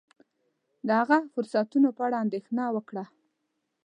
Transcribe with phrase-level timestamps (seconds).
[0.87, 3.03] د هغه فرصتونو په اړه اندېښنه وکړه.